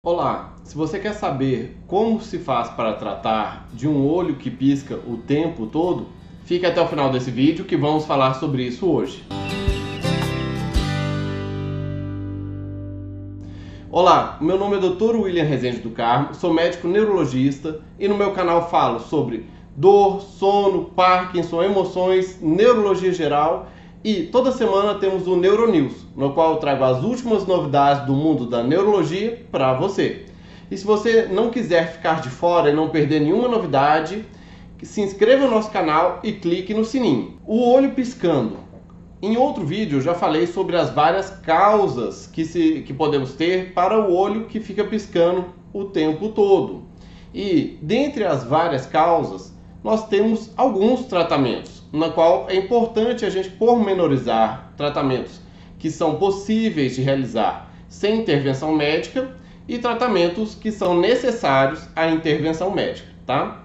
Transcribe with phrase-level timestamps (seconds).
[0.00, 4.94] Olá, se você quer saber como se faz para tratar de um olho que pisca
[4.94, 6.06] o tempo todo,
[6.44, 9.24] fique até o final desse vídeo que vamos falar sobre isso hoje.
[13.90, 15.16] Olá, meu nome é Dr.
[15.16, 19.46] William Rezende do Carmo, sou médico neurologista e no meu canal falo sobre
[19.76, 23.66] dor, sono, Parkinson, emoções, neurologia geral
[24.02, 28.46] e toda semana temos o Neuronews, no qual eu trago as últimas novidades do mundo
[28.46, 30.26] da neurologia para você.
[30.70, 34.24] E se você não quiser ficar de fora e não perder nenhuma novidade,
[34.82, 37.38] se inscreva no nosso canal e clique no sininho.
[37.44, 38.58] O olho piscando.
[39.20, 43.72] Em outro vídeo eu já falei sobre as várias causas que, se, que podemos ter
[43.72, 46.84] para o olho que fica piscando o tempo todo.
[47.34, 49.52] E dentre as várias causas,
[49.82, 55.40] nós temos alguns tratamentos na qual é importante a gente pormenorizar tratamentos
[55.78, 59.30] que são possíveis de realizar sem intervenção médica
[59.66, 63.62] e tratamentos que são necessários à intervenção médica, tá?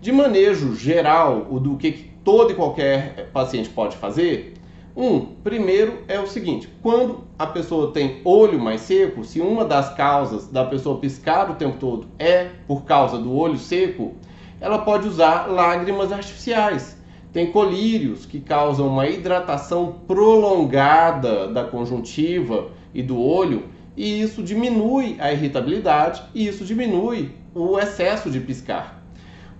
[0.00, 4.54] De manejo geral, o do que todo e qualquer paciente pode fazer,
[4.96, 9.94] um, primeiro é o seguinte: quando a pessoa tem olho mais seco, se uma das
[9.94, 14.14] causas da pessoa piscar o tempo todo é por causa do olho seco,
[14.58, 16.95] ela pode usar lágrimas artificiais
[17.36, 25.16] tem colírios que causam uma hidratação prolongada da conjuntiva e do olho, e isso diminui
[25.18, 29.02] a irritabilidade e isso diminui o excesso de piscar.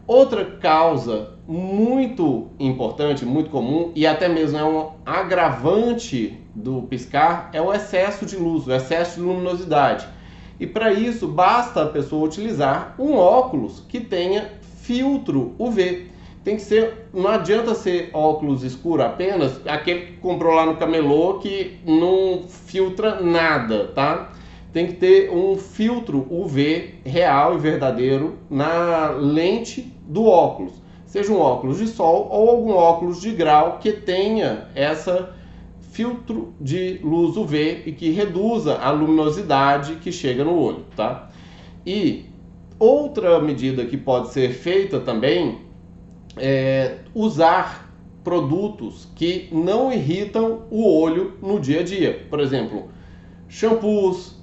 [0.07, 7.61] Outra causa muito importante, muito comum e até mesmo é um agravante do piscar é
[7.61, 10.09] o excesso de luz, o excesso de luminosidade.
[10.59, 16.16] E para isso basta a pessoa utilizar um óculos que tenha filtro UV
[16.47, 21.41] tem que ser, não adianta ser óculos escuro apenas, aquele que comprou lá no camelô
[21.41, 24.31] que não filtra nada, tá?
[24.73, 31.41] Tem que ter um filtro UV real e verdadeiro na lente do óculos, seja um
[31.41, 35.35] óculos de sol ou algum óculos de grau que tenha essa
[35.91, 41.29] filtro de luz UV e que reduza a luminosidade que chega no olho, tá?
[41.85, 42.27] E
[42.79, 45.66] outra medida que pode ser feita também
[46.37, 47.91] é, usar
[48.23, 52.27] produtos que não irritam o olho no dia a dia.
[52.29, 52.89] Por exemplo,
[53.49, 54.37] shampoos,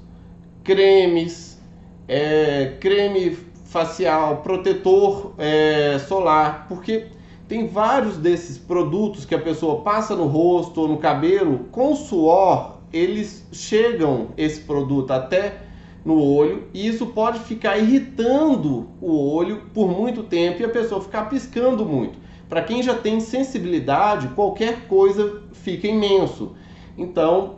[0.63, 1.61] cremes,
[2.07, 7.07] é, creme facial, protetor é, solar, porque
[7.47, 12.77] tem vários desses produtos que a pessoa passa no rosto ou no cabelo com suor,
[12.91, 15.62] eles chegam esse produto até
[16.05, 21.01] no olho e isso pode ficar irritando o olho por muito tempo e a pessoa
[21.01, 22.17] ficar piscando muito.
[22.49, 26.51] Para quem já tem sensibilidade, qualquer coisa fica imenso.
[26.97, 27.55] Então,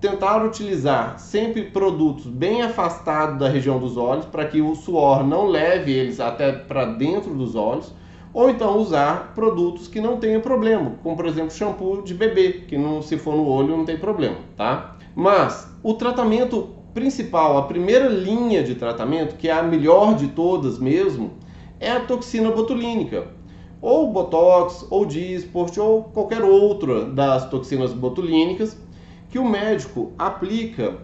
[0.00, 5.46] tentar utilizar sempre produtos bem afastados da região dos olhos para que o suor não
[5.46, 7.92] leve eles até para dentro dos olhos,
[8.34, 12.78] ou então usar produtos que não tenham problema, como por exemplo shampoo de bebê, que
[12.78, 14.96] não se for no olho não tem problema, tá?
[15.14, 20.78] Mas o tratamento principal, a primeira linha de tratamento, que é a melhor de todas
[20.78, 21.32] mesmo,
[21.80, 23.26] é a toxina botulínica.
[23.80, 28.76] Ou Botox, ou Dysport, ou qualquer outra das toxinas botulínicas
[29.28, 30.98] que o médico aplica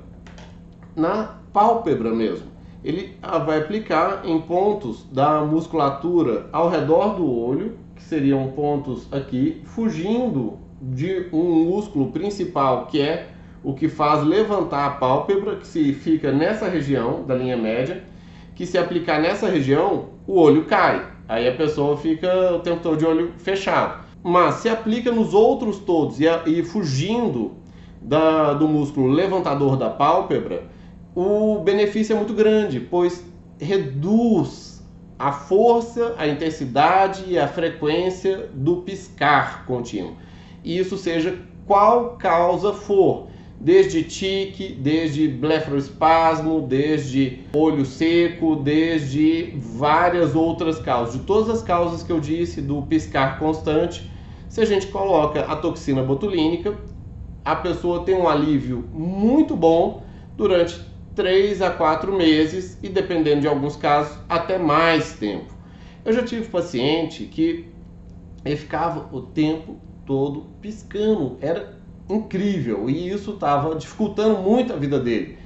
[0.94, 2.46] na pálpebra mesmo.
[2.84, 9.12] Ele ah, vai aplicar em pontos da musculatura ao redor do olho, que seriam pontos
[9.12, 13.30] aqui, fugindo de um músculo principal que é
[13.62, 18.04] o que faz levantar a pálpebra, que se fica nessa região da linha média,
[18.54, 21.04] que se aplicar nessa região, o olho cai.
[21.28, 24.04] Aí a pessoa fica o tempo todo de olho fechado.
[24.22, 27.52] Mas se aplica nos outros todos e, e fugindo
[28.00, 30.64] da, do músculo levantador da pálpebra,
[31.14, 33.24] o benefício é muito grande, pois
[33.60, 34.82] reduz
[35.18, 40.16] a força, a intensidade e a frequência do piscar contínuo.
[40.62, 41.36] E isso seja
[41.66, 43.26] qual causa for
[43.60, 51.14] desde tique, desde blefaroespasmo, desde olho seco, desde várias outras causas.
[51.14, 54.08] De todas as causas que eu disse do piscar constante,
[54.48, 56.78] se a gente coloca a toxina botulínica,
[57.44, 60.02] a pessoa tem um alívio muito bom
[60.36, 60.80] durante
[61.14, 65.52] 3 a 4 meses e dependendo de alguns casos, até mais tempo.
[66.04, 67.66] Eu já tive paciente que
[68.44, 69.76] ele ficava o tempo
[70.06, 71.77] todo piscando, era
[72.08, 75.38] incrível e isso estava dificultando muito a vida dele.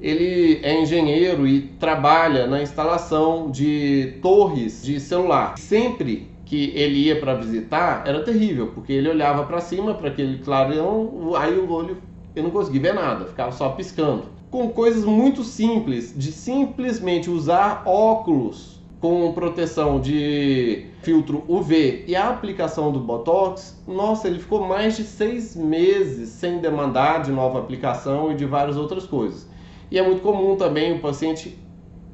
[0.00, 5.58] Ele é engenheiro e trabalha na instalação de torres de celular.
[5.58, 10.38] Sempre que ele ia para visitar era terrível, porque ele olhava para cima, para aquele
[10.38, 11.98] clarão, aí o olho
[12.34, 14.24] eu não conseguia ver nada, ficava só piscando.
[14.50, 22.28] com coisas muito simples, de simplesmente usar óculos com proteção de filtro UV e a
[22.28, 28.30] aplicação do Botox, nossa, ele ficou mais de seis meses sem demandar de nova aplicação
[28.30, 29.48] e de várias outras coisas.
[29.90, 31.58] E é muito comum também o paciente,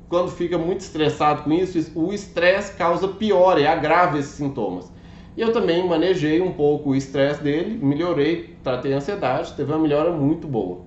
[0.09, 4.91] quando fica muito estressado com isso, o estresse causa pior e agrava esses sintomas.
[5.37, 9.81] E eu também manejei um pouco o estresse dele, melhorei, tratei a ansiedade, teve uma
[9.81, 10.87] melhora muito boa.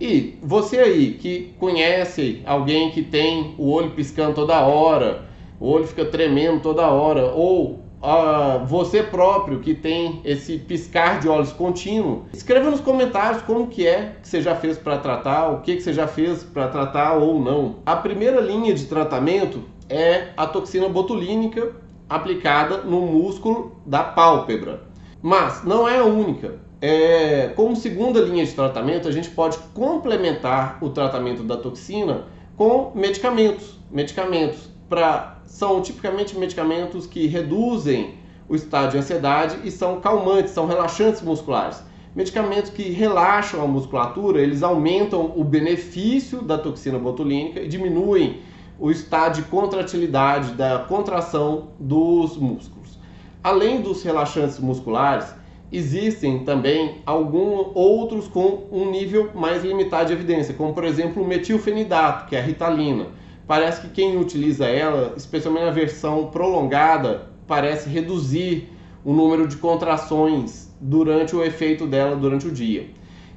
[0.00, 5.28] E você aí que conhece alguém que tem o olho piscando toda hora,
[5.60, 11.28] o olho fica tremendo toda hora, ou uh, você próprio que tem esse piscar de
[11.28, 15.60] olhos contínuo, escreva nos comentários como que é que você já fez para tratar, o
[15.60, 17.76] que, que você já fez para tratar ou não.
[17.86, 21.72] A primeira linha de tratamento é a toxina botulínica
[22.08, 24.82] aplicada no músculo da pálpebra.
[25.22, 30.78] Mas não é a única é, como segunda linha de tratamento, a gente pode complementar
[30.80, 32.24] o tratamento da toxina
[32.56, 33.78] com medicamentos.
[33.90, 38.16] Medicamentos para são tipicamente medicamentos que reduzem
[38.48, 41.82] o estado de ansiedade e são calmantes, são relaxantes musculares.
[42.14, 48.40] Medicamentos que relaxam a musculatura, eles aumentam o benefício da toxina botulínica e diminuem
[48.80, 52.98] o estado de contratilidade, da contração dos músculos.
[53.44, 55.32] Além dos relaxantes musculares,
[55.70, 61.26] existem também alguns outros com um nível mais limitado de evidência, como por exemplo o
[61.26, 63.19] metilfenidato, que é a ritalina.
[63.50, 68.68] Parece que quem utiliza ela, especialmente na versão prolongada, parece reduzir
[69.04, 72.88] o número de contrações durante o efeito dela durante o dia.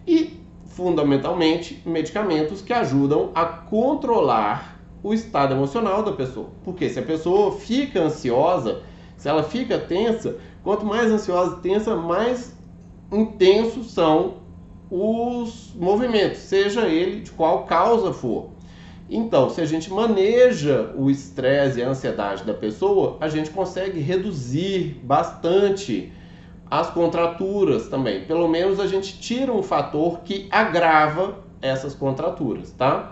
[0.06, 6.52] E, fundamentalmente, medicamentos que ajudam a controlar o estado emocional da pessoa.
[6.64, 8.84] Porque se a pessoa fica ansiosa,
[9.18, 12.56] se ela fica tensa, Quanto mais ansiosa e tensa, mais
[13.12, 14.36] intensos são
[14.90, 18.53] os movimentos, seja ele de qual causa for.
[19.10, 24.00] Então, se a gente maneja o estresse e a ansiedade da pessoa, a gente consegue
[24.00, 26.12] reduzir bastante
[26.70, 28.26] as contraturas também.
[28.26, 33.12] Pelo menos a gente tira um fator que agrava essas contraturas, tá?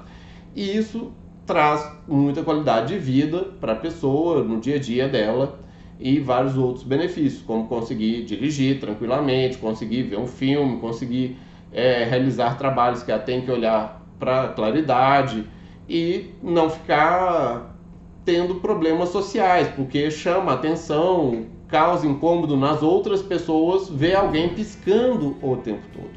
[0.56, 1.12] E isso
[1.46, 5.60] traz muita qualidade de vida para a pessoa no dia a dia dela
[6.00, 11.38] e vários outros benefícios, como conseguir dirigir tranquilamente, conseguir ver um filme, conseguir
[11.72, 15.46] é, realizar trabalhos que ela tem que olhar para claridade
[15.92, 17.76] e não ficar
[18.24, 25.58] tendo problemas sociais, porque chama atenção, causa incômodo nas outras pessoas ver alguém piscando o
[25.58, 26.12] tempo todo.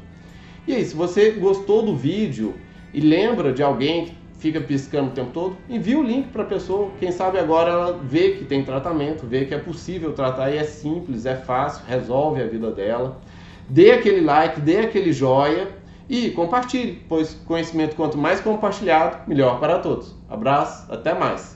[0.65, 2.53] E aí, se você gostou do vídeo
[2.93, 6.91] e lembra de alguém fica piscando o tempo todo, envia o link para a pessoa.
[6.97, 10.63] Quem sabe agora ela vê que tem tratamento, vê que é possível tratar e é
[10.63, 13.19] simples, é fácil, resolve a vida dela.
[13.67, 15.67] Dê aquele like, dê aquele joia
[16.09, 20.15] e compartilhe, pois conhecimento quanto mais compartilhado, melhor para todos.
[20.29, 21.53] Abraço, até mais.